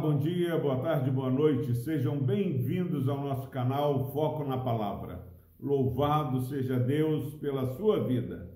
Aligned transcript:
bom 0.00 0.16
dia, 0.16 0.56
boa 0.56 0.78
tarde, 0.78 1.10
boa 1.10 1.28
noite. 1.28 1.74
Sejam 1.74 2.18
bem-vindos 2.18 3.06
ao 3.06 3.20
nosso 3.20 3.50
canal 3.50 4.10
Foco 4.12 4.42
na 4.44 4.56
Palavra. 4.56 5.26
Louvado 5.60 6.40
seja 6.40 6.78
Deus 6.78 7.34
pela 7.34 7.66
sua 7.74 8.02
vida. 8.04 8.50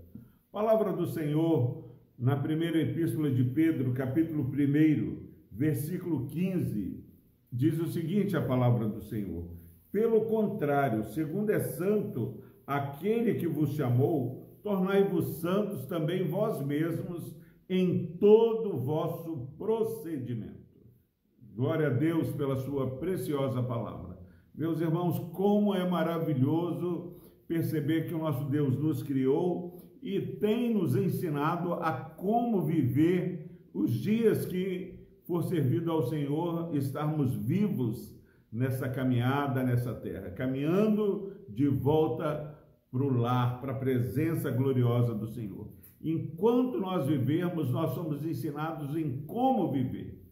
Palavra 0.50 0.90
do 0.90 1.06
Senhor 1.06 1.92
na 2.18 2.34
primeira 2.34 2.80
epístola 2.80 3.30
de 3.30 3.44
Pedro, 3.44 3.92
capítulo 3.92 4.42
1, 4.42 5.18
versículo 5.52 6.26
15, 6.28 7.04
diz 7.52 7.78
o 7.78 7.88
seguinte: 7.88 8.34
a 8.34 8.40
palavra 8.40 8.88
do 8.88 9.02
Senhor. 9.02 9.44
Pelo 9.92 10.22
contrário, 10.22 11.04
segundo 11.04 11.50
é 11.50 11.60
santo 11.60 12.42
aquele 12.66 13.34
que 13.34 13.46
vos 13.46 13.74
chamou, 13.74 14.58
tornai-vos 14.62 15.42
santos 15.42 15.84
também 15.84 16.26
vós 16.26 16.64
mesmos 16.64 17.36
em 17.68 18.16
todo 18.18 18.76
o 18.76 18.80
vosso 18.80 19.52
procedimento. 19.58 20.63
Glória 21.54 21.86
a 21.86 21.90
Deus 21.90 22.32
pela 22.32 22.56
sua 22.56 22.96
preciosa 22.96 23.62
palavra. 23.62 24.18
Meus 24.52 24.80
irmãos, 24.80 25.20
como 25.32 25.72
é 25.72 25.88
maravilhoso 25.88 27.14
perceber 27.46 28.08
que 28.08 28.14
o 28.14 28.18
nosso 28.18 28.44
Deus 28.46 28.76
nos 28.76 29.04
criou 29.04 29.76
e 30.02 30.20
tem 30.20 30.74
nos 30.74 30.96
ensinado 30.96 31.74
a 31.74 31.92
como 31.92 32.62
viver 32.62 33.68
os 33.72 33.92
dias 33.92 34.44
que, 34.44 34.98
por 35.28 35.44
servido 35.44 35.92
ao 35.92 36.02
Senhor, 36.08 36.74
estarmos 36.74 37.36
vivos 37.36 38.12
nessa 38.50 38.88
caminhada 38.88 39.62
nessa 39.62 39.94
terra, 39.94 40.30
caminhando 40.30 41.32
de 41.48 41.68
volta 41.68 42.52
para 42.90 43.02
o 43.02 43.16
lar, 43.16 43.60
para 43.60 43.72
a 43.72 43.78
presença 43.78 44.50
gloriosa 44.50 45.14
do 45.14 45.28
Senhor. 45.28 45.68
Enquanto 46.02 46.80
nós 46.80 47.06
vivemos, 47.06 47.70
nós 47.70 47.94
somos 47.94 48.24
ensinados 48.24 48.96
em 48.96 49.24
como 49.24 49.70
viver 49.70 50.23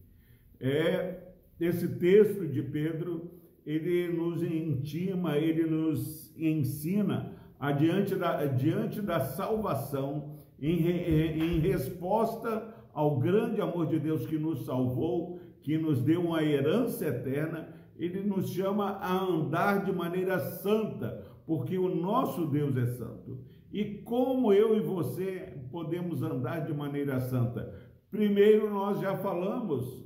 é 0.63 1.35
esse 1.61 1.89
texto 1.89 2.47
de 2.47 2.63
Pedro, 2.63 3.31
ele 3.67 4.13
nos 4.13 4.43
intima, 4.43 5.37
ele 5.37 5.65
nos 5.65 6.33
ensina 6.39 7.35
adiante 7.59 8.15
da, 8.15 8.47
diante 8.47 9.01
da 9.01 9.21
salvação, 9.21 10.37
em, 10.61 10.87
em 10.89 11.59
resposta 11.59 12.73
ao 12.95 13.19
grande 13.19 13.61
amor 13.61 13.87
de 13.87 13.99
Deus 13.99 14.27
que 14.27 14.39
nos 14.39 14.65
salvou, 14.65 15.41
que 15.63 15.77
nos 15.77 16.01
deu 16.01 16.21
uma 16.21 16.43
herança 16.43 17.07
eterna, 17.07 17.69
ele 17.97 18.21
nos 18.21 18.51
chama 18.51 18.99
a 19.01 19.23
andar 19.23 19.85
de 19.85 19.93
maneira 19.93 20.39
santa, 20.39 21.25
porque 21.47 21.77
o 21.79 21.95
nosso 21.95 22.47
Deus 22.47 22.77
é 22.77 22.87
santo. 22.87 23.39
E 23.73 23.85
como 23.85 24.53
eu 24.53 24.77
e 24.77 24.81
você 24.81 25.55
podemos 25.71 26.23
andar 26.23 26.67
de 26.67 26.75
maneira 26.75 27.21
santa? 27.21 27.73
Primeiro, 28.11 28.71
nós 28.71 29.01
já 29.01 29.17
falamos 29.17 30.05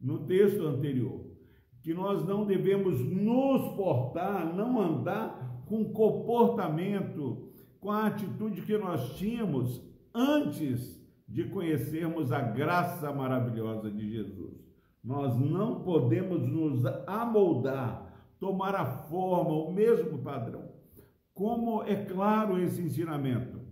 no 0.00 0.26
texto 0.26 0.66
anterior, 0.66 1.24
que 1.82 1.94
nós 1.94 2.24
não 2.24 2.44
devemos 2.44 3.00
nos 3.00 3.74
portar, 3.76 4.54
não 4.54 4.80
andar 4.80 5.64
com 5.66 5.92
comportamento, 5.92 7.50
com 7.80 7.90
a 7.90 8.06
atitude 8.06 8.62
que 8.62 8.76
nós 8.76 9.16
tínhamos 9.16 9.82
antes 10.14 11.00
de 11.28 11.44
conhecermos 11.44 12.32
a 12.32 12.40
graça 12.40 13.12
maravilhosa 13.12 13.90
de 13.90 14.10
Jesus. 14.10 14.64
Nós 15.02 15.36
não 15.38 15.82
podemos 15.82 16.42
nos 16.42 16.84
amoldar, 17.06 18.34
tomar 18.38 18.74
a 18.74 18.84
forma, 18.84 19.50
o 19.50 19.72
mesmo 19.72 20.18
padrão. 20.18 20.72
Como 21.32 21.82
é 21.82 22.04
claro 22.04 22.58
esse 22.58 22.82
ensinamento? 22.82 23.65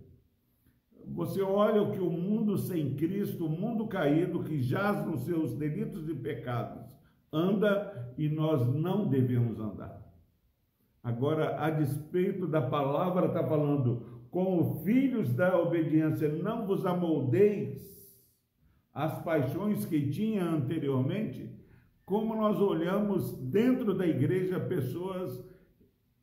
Você 1.15 1.41
olha 1.41 1.81
o 1.81 1.93
que 1.93 1.99
o 1.99 2.09
mundo 2.09 2.57
sem 2.57 2.93
Cristo, 2.93 3.45
o 3.45 3.49
mundo 3.49 3.87
caído, 3.87 4.43
que 4.43 4.61
jaz 4.61 5.05
nos 5.05 5.21
seus 5.21 5.53
delitos 5.53 6.09
e 6.09 6.13
pecados, 6.13 6.83
anda 7.31 8.13
e 8.17 8.27
nós 8.27 8.67
não 8.67 9.07
devemos 9.07 9.57
andar. 9.57 10.03
Agora, 11.01 11.57
a 11.63 11.69
despeito 11.69 12.45
da 12.45 12.61
palavra, 12.61 13.27
está 13.27 13.41
falando, 13.41 14.25
como 14.29 14.83
filhos 14.83 15.33
da 15.33 15.57
obediência, 15.57 16.27
não 16.27 16.67
vos 16.67 16.85
amoldeis 16.85 17.81
as 18.93 19.23
paixões 19.23 19.85
que 19.85 20.09
tinha 20.09 20.43
anteriormente, 20.43 21.49
como 22.05 22.35
nós 22.35 22.59
olhamos 22.59 23.37
dentro 23.37 23.93
da 23.93 24.05
igreja 24.05 24.59
pessoas 24.59 25.41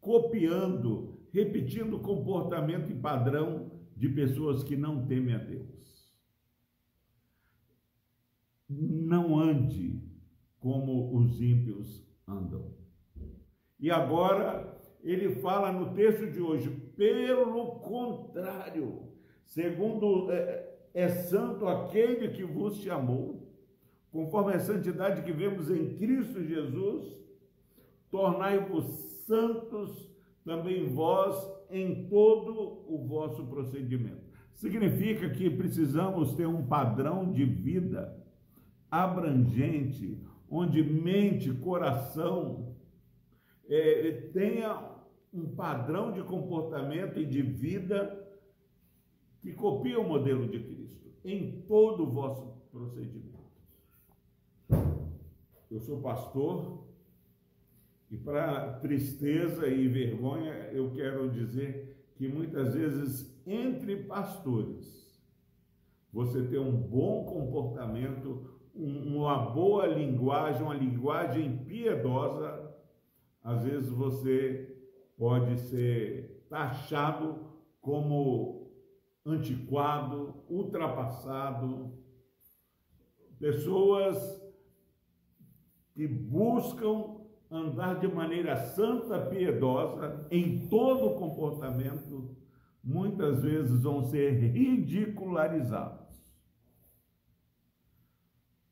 copiando, 0.02 1.18
repetindo 1.32 1.98
comportamento 1.98 2.90
e 2.90 2.94
padrão 2.94 3.61
de 4.02 4.08
pessoas 4.08 4.64
que 4.64 4.76
não 4.76 5.06
temem 5.06 5.32
a 5.32 5.38
Deus. 5.38 6.12
Não 8.68 9.38
ande 9.38 10.02
como 10.58 11.16
os 11.16 11.40
ímpios 11.40 12.04
andam. 12.26 12.74
E 13.78 13.92
agora 13.92 14.76
ele 15.04 15.36
fala 15.36 15.70
no 15.70 15.94
texto 15.94 16.28
de 16.32 16.40
hoje, 16.40 16.68
pelo 16.96 17.76
contrário, 17.76 19.04
segundo 19.44 20.32
é, 20.32 20.74
é 20.92 21.08
santo 21.08 21.68
aquele 21.68 22.30
que 22.30 22.42
vos 22.42 22.78
chamou, 22.78 23.54
conforme 24.10 24.52
a 24.52 24.58
santidade 24.58 25.22
que 25.22 25.30
vemos 25.30 25.70
em 25.70 25.96
Cristo 25.96 26.42
Jesus, 26.42 27.06
tornai-vos 28.10 28.84
santos 29.26 30.10
também 30.44 30.88
vós 30.88 31.36
em 31.72 32.06
todo 32.08 32.84
o 32.86 33.04
vosso 33.08 33.46
procedimento. 33.46 34.30
Significa 34.54 35.30
que 35.30 35.48
precisamos 35.48 36.34
ter 36.34 36.46
um 36.46 36.66
padrão 36.66 37.32
de 37.32 37.44
vida 37.44 38.22
abrangente, 38.90 40.20
onde 40.50 40.82
mente, 40.84 41.50
coração 41.50 42.76
é, 43.66 44.30
tenha 44.34 44.92
um 45.32 45.56
padrão 45.56 46.12
de 46.12 46.22
comportamento 46.22 47.18
e 47.18 47.24
de 47.24 47.40
vida 47.40 48.22
que 49.40 49.52
copia 49.54 49.98
o 49.98 50.06
modelo 50.06 50.46
de 50.46 50.60
Cristo 50.60 51.10
em 51.24 51.62
todo 51.62 52.02
o 52.02 52.10
vosso 52.10 52.46
procedimento. 52.70 53.32
Eu 55.70 55.80
sou 55.80 56.02
pastor 56.02 56.86
e 58.12 58.16
para 58.18 58.74
tristeza 58.74 59.66
e 59.66 59.88
vergonha, 59.88 60.52
eu 60.70 60.90
quero 60.90 61.30
dizer 61.30 62.12
que 62.14 62.28
muitas 62.28 62.74
vezes 62.74 63.42
entre 63.46 64.04
pastores, 64.04 65.18
você 66.12 66.42
ter 66.46 66.58
um 66.58 66.76
bom 66.76 67.24
comportamento, 67.24 68.60
uma 68.74 69.50
boa 69.50 69.86
linguagem, 69.86 70.62
uma 70.62 70.74
linguagem 70.74 71.64
piedosa, 71.64 72.76
às 73.42 73.64
vezes 73.64 73.88
você 73.88 74.76
pode 75.16 75.58
ser 75.58 76.44
taxado 76.50 77.46
como 77.80 78.70
antiquado, 79.24 80.44
ultrapassado. 80.50 81.94
Pessoas 83.38 84.38
que 85.94 86.06
buscam 86.06 87.21
andar 87.52 88.00
de 88.00 88.08
maneira 88.08 88.56
santa, 88.56 89.26
piedosa, 89.26 90.26
em 90.30 90.66
todo 90.68 91.18
comportamento, 91.18 92.34
muitas 92.82 93.42
vezes 93.42 93.82
vão 93.82 94.02
ser 94.02 94.32
ridicularizados. 94.32 96.00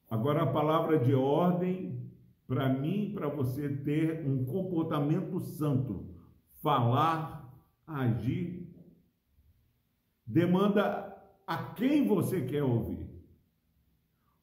Agora, 0.09 0.43
a 0.43 0.53
palavra 0.53 0.99
de 0.99 1.15
ordem, 1.15 2.11
para 2.47 2.69
mim, 2.69 3.13
para 3.15 3.29
você 3.29 3.69
ter 3.69 4.27
um 4.27 4.45
comportamento 4.45 5.39
santo, 5.39 6.17
falar, 6.63 7.49
agir, 7.87 8.67
demanda 10.27 11.17
a 11.47 11.57
quem 11.75 12.09
você 12.09 12.41
quer 12.41 12.65
ouvir. 12.65 13.09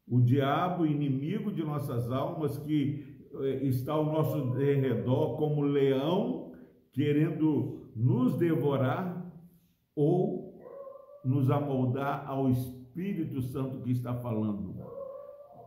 O 0.08 0.22
diabo, 0.22 0.86
inimigo 0.86 1.52
de 1.52 1.64
nossas 1.64 2.10
almas, 2.10 2.58
que 2.60 3.17
está 3.62 3.94
ao 3.94 4.06
nosso 4.06 4.52
redor 4.54 5.38
como 5.38 5.62
leão, 5.62 6.52
querendo 6.92 7.92
nos 7.96 8.36
devorar 8.38 9.32
ou 9.96 10.62
nos 11.24 11.50
amoldar 11.50 12.28
ao 12.28 12.50
Espírito 12.50 13.42
Santo 13.42 13.82
que 13.82 13.92
está 13.92 14.14
falando. 14.16 14.76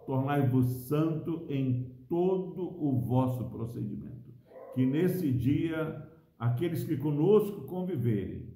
Tornai-vos 0.06 0.66
santo 0.88 1.46
em 1.48 1.94
todo 2.08 2.62
o 2.62 3.00
vosso 3.00 3.48
procedimento. 3.50 4.30
Que 4.74 4.86
nesse 4.86 5.30
dia, 5.30 6.08
aqueles 6.38 6.84
que 6.84 6.96
conosco 6.96 7.66
conviverem, 7.66 8.50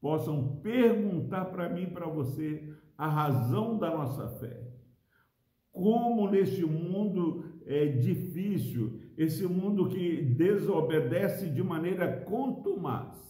possam 0.00 0.56
perguntar 0.56 1.46
para 1.46 1.68
mim 1.68 1.86
para 1.86 2.06
você 2.06 2.72
a 2.96 3.08
razão 3.08 3.78
da 3.78 3.90
nossa 3.90 4.28
fé. 4.38 4.62
Como 5.72 6.30
neste 6.30 6.64
mundo 6.64 7.53
é 7.66 7.86
difícil, 7.86 9.00
esse 9.16 9.46
mundo 9.46 9.88
que 9.88 10.22
desobedece 10.22 11.48
de 11.50 11.62
maneira 11.62 12.20
contumaz, 12.22 13.24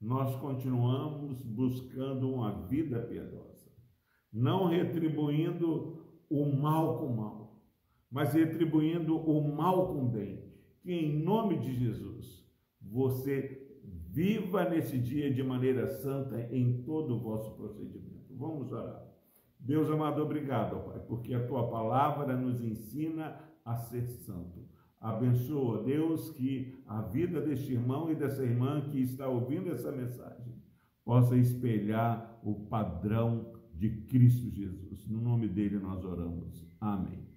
nós 0.00 0.36
continuamos 0.36 1.42
buscando 1.42 2.30
uma 2.30 2.66
vida 2.66 3.00
piedosa, 3.00 3.70
não 4.32 4.66
retribuindo 4.66 6.04
o 6.28 6.46
mal 6.46 6.98
com 6.98 7.14
mal, 7.14 7.62
mas 8.10 8.34
retribuindo 8.34 9.16
o 9.16 9.54
mal 9.54 9.88
com 9.88 10.08
bem. 10.08 10.44
Que 10.82 10.92
em 10.92 11.22
nome 11.22 11.58
de 11.58 11.72
Jesus 11.74 12.44
você 12.80 13.64
viva 14.10 14.68
nesse 14.68 14.98
dia 14.98 15.32
de 15.32 15.42
maneira 15.42 15.88
santa 15.88 16.48
em 16.52 16.82
todo 16.82 17.16
o 17.16 17.20
vosso 17.20 17.56
procedimento. 17.56 18.26
Vamos 18.30 18.70
orar. 18.70 19.13
Deus 19.64 19.90
amado, 19.90 20.22
obrigado, 20.22 20.84
Pai, 20.84 21.00
porque 21.08 21.32
a 21.32 21.46
tua 21.46 21.70
palavra 21.70 22.36
nos 22.36 22.60
ensina 22.60 23.40
a 23.64 23.74
ser 23.76 24.06
santo. 24.06 24.68
Abençoa, 25.00 25.82
Deus, 25.82 26.30
que 26.30 26.82
a 26.86 27.00
vida 27.00 27.40
deste 27.40 27.72
irmão 27.72 28.12
e 28.12 28.14
dessa 28.14 28.42
irmã 28.42 28.82
que 28.82 29.00
está 29.00 29.26
ouvindo 29.26 29.70
essa 29.70 29.90
mensagem 29.90 30.54
possa 31.02 31.34
espelhar 31.36 32.40
o 32.42 32.66
padrão 32.66 33.52
de 33.72 33.90
Cristo 34.02 34.50
Jesus. 34.50 35.06
No 35.08 35.20
nome 35.20 35.48
dele 35.48 35.78
nós 35.78 36.04
oramos. 36.04 36.66
Amém. 36.78 37.33